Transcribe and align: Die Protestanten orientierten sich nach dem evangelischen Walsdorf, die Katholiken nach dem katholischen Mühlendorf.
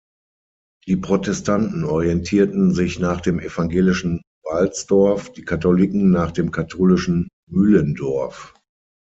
Die 0.87 0.95
Protestanten 0.97 1.83
orientierten 1.83 2.73
sich 2.73 2.97
nach 2.97 3.21
dem 3.21 3.39
evangelischen 3.39 4.23
Walsdorf, 4.43 5.31
die 5.33 5.45
Katholiken 5.45 6.09
nach 6.09 6.31
dem 6.31 6.49
katholischen 6.49 7.27
Mühlendorf. 7.47 8.55